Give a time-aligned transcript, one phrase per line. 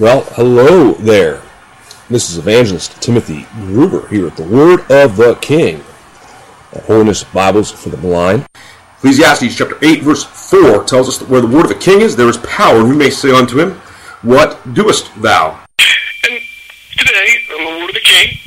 [0.00, 1.42] Well, hello there.
[2.08, 5.82] This is Evangelist Timothy Gruber here at the Word of the King
[6.86, 8.46] Holiness Bibles for the Blind.
[8.98, 12.14] Ecclesiastes chapter 8, verse 4 tells us that where the Word of the King is,
[12.14, 13.72] there is power, we may say unto him,
[14.22, 15.58] What doest thou?
[16.30, 16.40] And
[16.96, 18.38] today, on the Word of the King,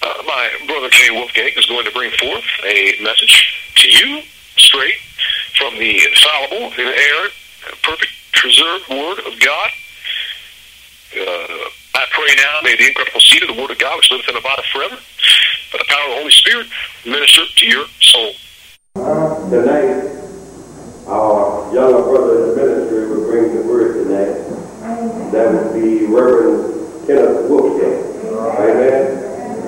[0.00, 4.22] uh, my brother Jay Wolfgang is going to bring forth a message to you
[4.56, 4.96] straight
[5.58, 7.34] from the infallible, inerrant,
[7.82, 9.70] perfect, preserved Word of God.
[11.10, 14.28] Uh, I pray now, may the incredible seed of the Word of God, which liveth
[14.28, 14.94] in body forever,
[15.72, 16.68] by the power of the Holy Spirit,
[17.04, 18.32] minister to your soul.
[19.50, 20.06] Tonight,
[21.08, 24.38] our younger brother in the ministry will bring the word tonight.
[25.32, 28.06] That would be Reverend Kenneth Wolfgang.
[28.30, 29.02] Amen.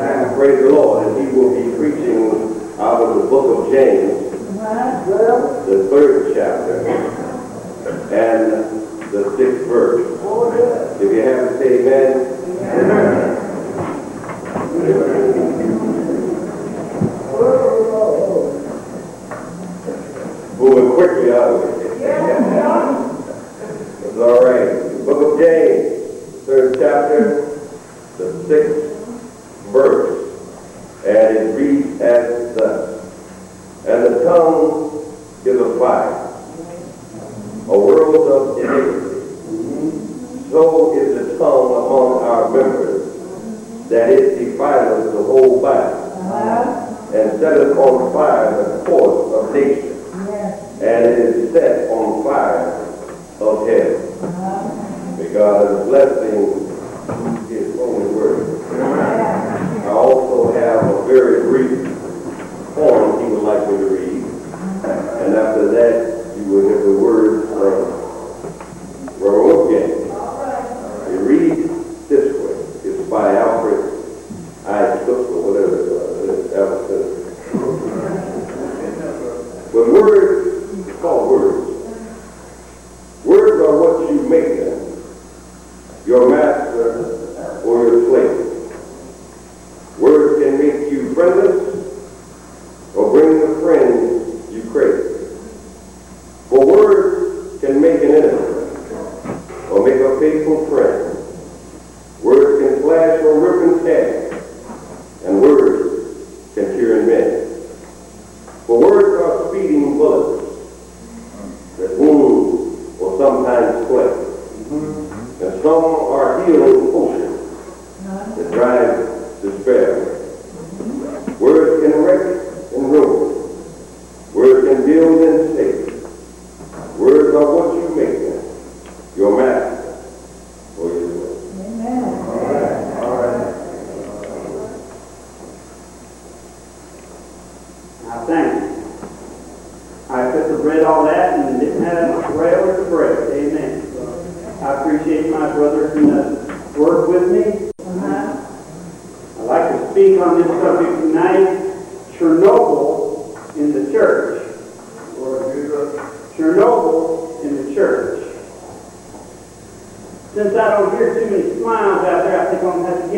[0.00, 1.06] And praise the Lord.
[1.06, 2.16] And he will be preaching
[2.80, 4.12] out of the book of James,
[5.68, 6.74] the third chapter,
[8.08, 8.40] and
[9.12, 10.04] the sixth verse.
[10.98, 12.12] If you have to say amen.
[20.58, 21.86] Moving quickly out of it.
[24.04, 24.72] It's all right.
[25.04, 25.86] Book of James,
[26.46, 27.24] third chapter,
[28.16, 28.88] the sixth
[29.70, 30.16] verse.
[31.04, 32.24] And it reads as
[32.56, 32.84] thus.
[33.86, 35.04] And the tongue
[35.44, 36.32] is a fire,
[37.68, 39.06] a world of iniquity.
[40.50, 40.60] So
[40.96, 47.14] is the tongue among our members, that it defileth the whole body, uh-huh.
[47.14, 49.94] and setteth on fire the course of nature,
[50.80, 52.72] and it is set on fire
[53.40, 53.96] of hell.
[54.24, 55.16] Uh-huh.
[55.18, 56.66] May God blessing
[57.48, 58.62] his holy word.
[59.84, 61.86] I also have a very brief
[62.74, 64.15] poem he would like me to read.
[65.18, 67.76] And after that, you will hear the word from
[69.18, 69.70] Baruch
[71.10, 71.68] It reads
[72.08, 72.56] this way.
[72.88, 73.80] It's by Alfred
[74.66, 75.04] I.
[75.04, 76.06] Cook or whatever it was.
[79.72, 80.25] But words,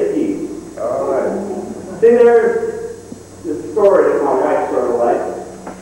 [0.00, 0.80] 50.
[0.80, 2.00] All right.
[2.00, 2.96] See, there's
[3.44, 5.76] the story that my wife sort of likes.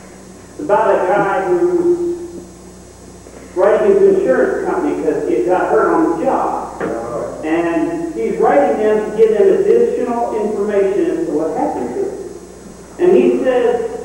[0.51, 2.43] It's about a guy who's
[3.55, 6.77] writing his insurance company because he got hurt on the job.
[6.81, 7.41] Oh.
[7.45, 12.19] And he's writing them to give them additional information as to what happened to him.
[12.99, 13.95] And he says,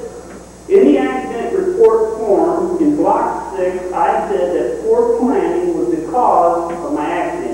[0.69, 6.11] in the accident report form in block six, I said that poor planning was the
[6.11, 7.54] cause of my accident.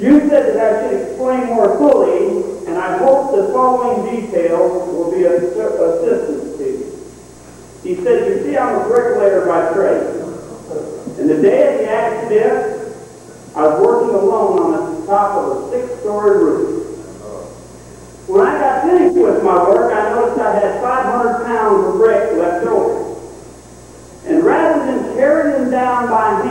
[0.00, 5.12] You said that I should explain more fully, and I hope the following details will
[5.12, 6.88] be of assistance to you.
[7.82, 10.06] He said, you see, I'm a bricklayer by trade.
[11.18, 12.96] And the day of the accident,
[13.54, 16.96] I was working alone on the top of a six-story roof.
[18.26, 22.38] When I got finished with my work, I noticed I had 500 pounds of brick
[22.38, 23.20] left over.
[24.24, 26.49] And rather than carry them down by hand,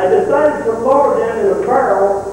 [0.00, 2.24] I decided to lower them in a barrel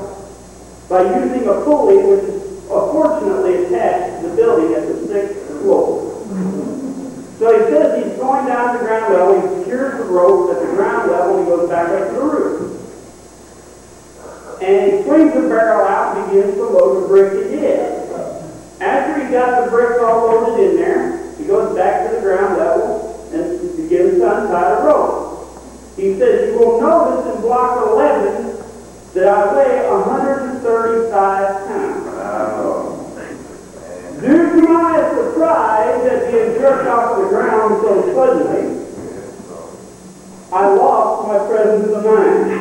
[0.87, 6.23] by using a pulley which is fortunately attached to the building at the sixth floor.
[7.39, 10.71] So he says he's going down the ground level, he secures the rope at the
[10.75, 12.57] ground level, and he goes back up to the roof.
[14.61, 17.67] And he swings the barrel out and begins to load the brick he.
[18.79, 22.57] After he got the brick all loaded in there, he goes back to the ground
[22.57, 25.16] level and begins to untie the rope.
[26.07, 28.63] He says, You will notice in block 11
[29.13, 32.07] that I say 135 times.
[34.21, 38.87] Due to my surprise at being jerked off the ground so suddenly,
[40.53, 42.51] I lost my presence of mind.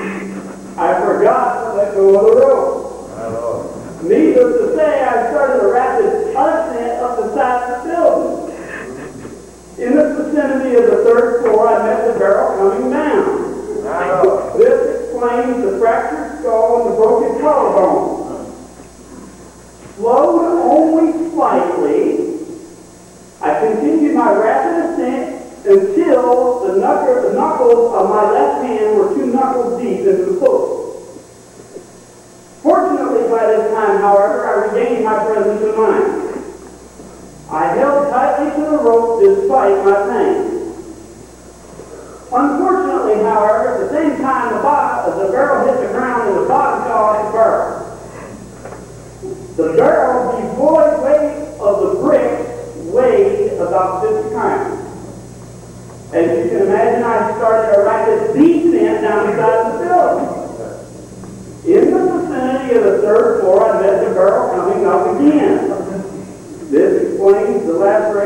[0.77, 4.03] I forgot to let go of the rope.
[4.03, 8.47] Needless to say, I started a rapid ascent up the side of the building.
[9.79, 13.36] In the vicinity of the third floor, I met the barrel coming down.
[13.97, 18.53] This explains the fractured skull and the broken collarbone.
[19.97, 22.37] Slowed only slightly,
[23.41, 29.81] I continued my rapid ascent until the, knuckles of my left hand were two knuckles
[29.81, 30.75] deep into the pool.
[32.63, 36.45] Fortunately, by this time, however, I regained my presence of mind.
[37.51, 40.36] I held tightly to the rope despite my pain.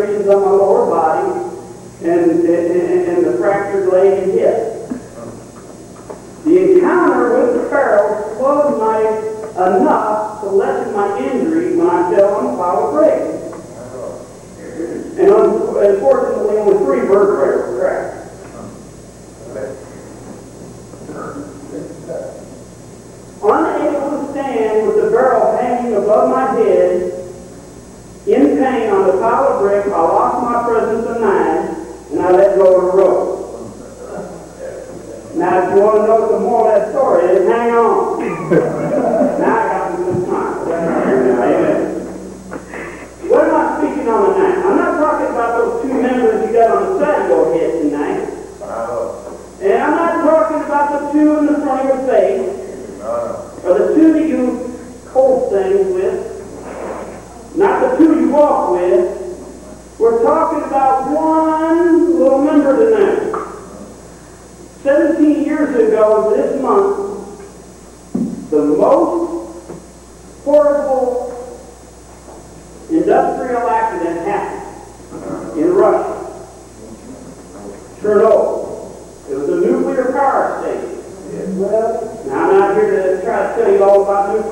[0.00, 1.56] lacerations on my lower body
[2.02, 4.69] and, and, and the fractured leg and hip.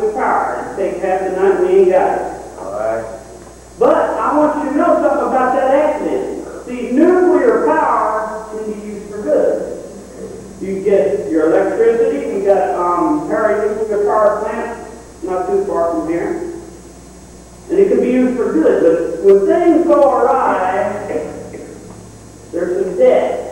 [0.00, 2.58] to the car and take half the night we ain't got it.
[2.58, 3.20] All right.
[3.78, 6.66] But I want you to know something about that accident.
[6.66, 9.84] See, nuclear power can be used for good.
[10.60, 12.34] You get your electricity.
[12.34, 14.88] We got um, Perry nuclear power plant
[15.22, 16.54] not too far from here.
[17.70, 18.82] And it can be used for good.
[18.82, 21.06] But when things go awry,
[22.50, 23.44] there's some debt.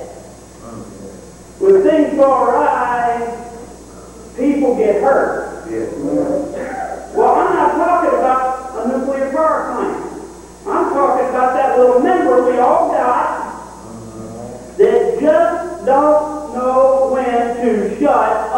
[1.59, 3.53] When things go awry,
[4.37, 5.56] people get hurt.
[5.79, 10.23] Well, I'm not talking about a nuclear power plant.
[10.67, 13.37] I'm talking about that little member we all got
[14.79, 18.53] that just don't know when to shut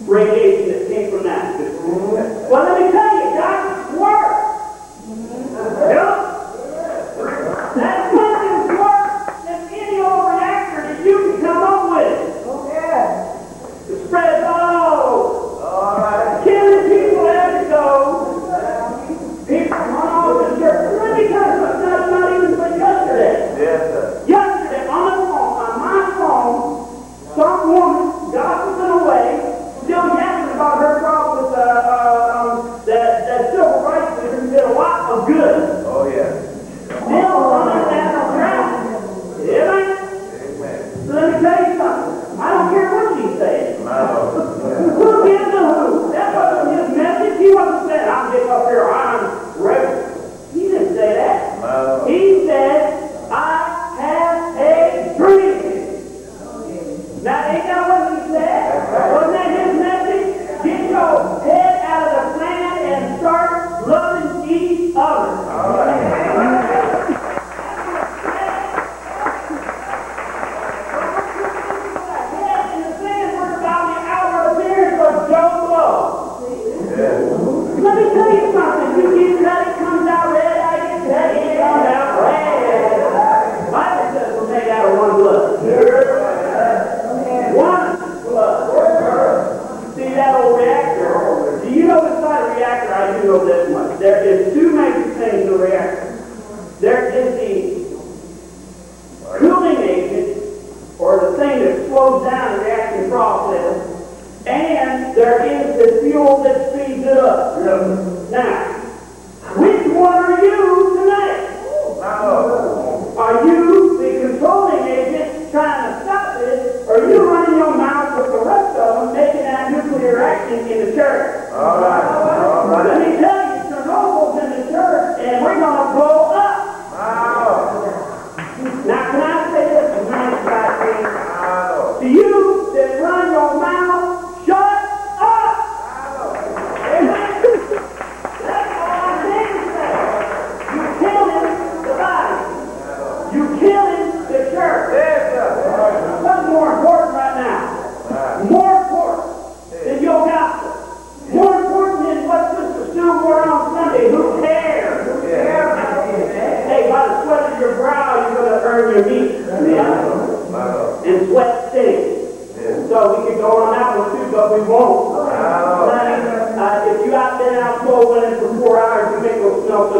[0.00, 1.58] Radiation that came from that.
[2.50, 3.03] Well, let me tell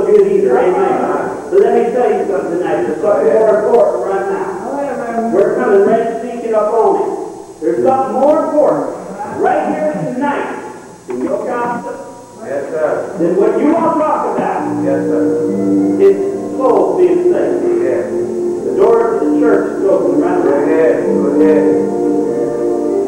[0.07, 0.59] good either.
[0.59, 1.51] Amen.
[1.51, 2.83] But let me tell you something now.
[2.83, 5.31] There's something more important right now.
[5.33, 7.61] We're coming ready to speak it up on it.
[7.61, 9.05] There's something more important
[9.41, 13.19] right here tonight in your gospel yes, sir.
[13.19, 14.85] than what you want to talk about.
[14.85, 16.01] Yes, sir.
[16.01, 17.83] It's souls being saved.
[17.83, 18.11] Yes.
[18.11, 20.43] The door of the church is open right now.
[20.43, 21.05] Go ahead.
[21.05, 21.65] Go ahead.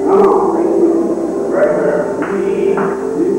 [0.07, 1.51] Come on.
[1.51, 3.36] Right there.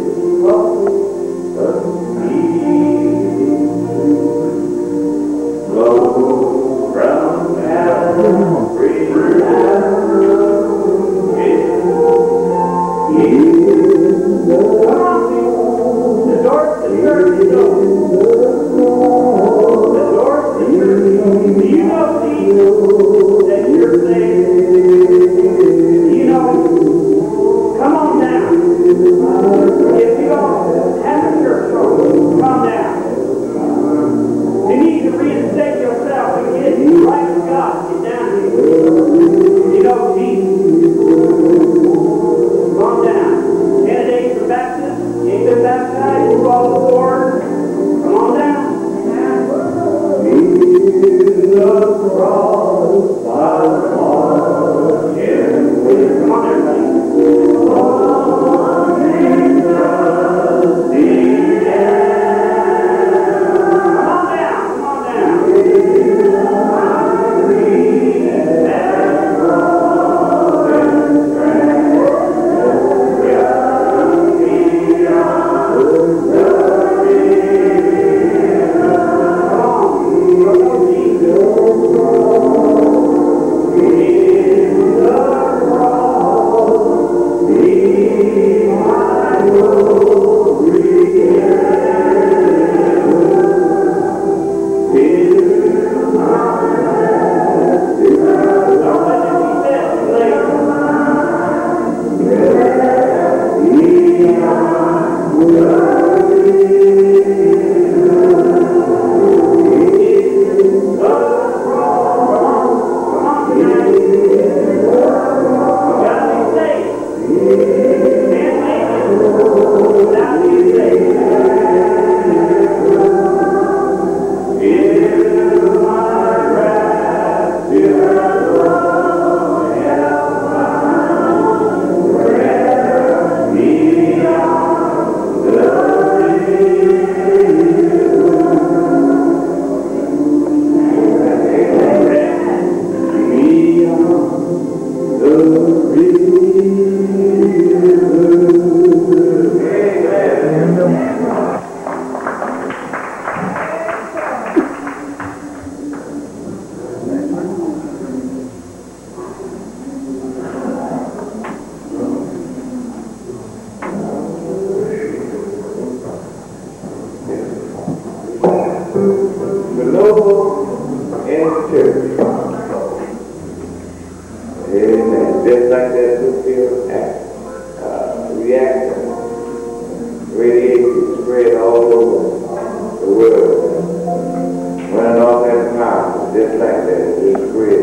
[186.55, 187.76] Like that, it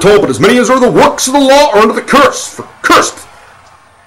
[0.00, 2.54] told, but as many as are the works of the law are under the curse.
[2.54, 3.26] For cursed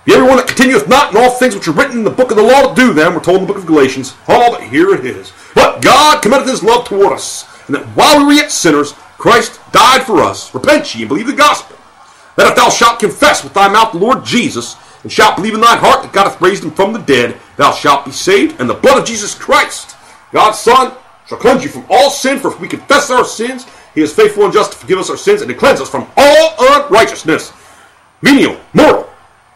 [0.05, 2.35] be everyone that continueth not in all things which are written in the book of
[2.35, 3.13] the law to do them.
[3.13, 4.13] We're told in the book of Galatians.
[4.27, 5.31] Oh, but here it is.
[5.55, 9.61] But God commendeth his love toward us, and that while we were yet sinners, Christ
[9.71, 10.53] died for us.
[10.53, 11.77] Repent ye and believe the gospel.
[12.35, 15.61] That if thou shalt confess with thy mouth the Lord Jesus, and shalt believe in
[15.61, 18.69] thine heart that God hath raised him from the dead, thou shalt be saved, and
[18.69, 19.95] the blood of Jesus Christ,
[20.33, 20.93] God's Son,
[21.27, 22.39] shall cleanse you from all sin.
[22.39, 25.17] For if we confess our sins, he is faithful and just to forgive us our
[25.17, 27.53] sins and to cleanse us from all unrighteousness.
[28.21, 29.09] Venial, mortal,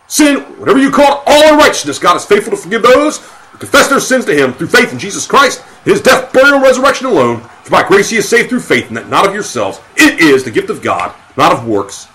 [0.08, 2.00] sin, whatever you call it, all unrighteousness.
[2.00, 5.00] God is faithful to forgive those who confess their sins to him through faith in
[5.00, 7.41] Jesus Christ, his death, burial, and resurrection alone.
[7.67, 9.82] For by grace He is saved through faith, and that not of yourselves.
[9.97, 12.08] It is the gift of God, not of works.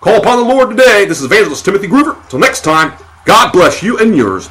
[0.00, 1.04] Call upon the Lord today.
[1.04, 2.16] This is Evangelist Timothy Groover.
[2.30, 2.94] Till next time,
[3.26, 4.48] God bless you and yours.